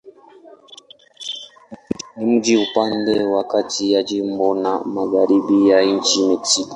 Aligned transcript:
Ni 2.15 2.25
mji 2.25 2.57
upande 2.57 3.23
wa 3.23 3.43
kati 3.43 3.91
ya 3.91 4.03
jimbo 4.03 4.55
na 4.55 4.83
magharibi 4.83 5.69
ya 5.69 5.81
nchi 5.81 6.23
Mexiko. 6.23 6.69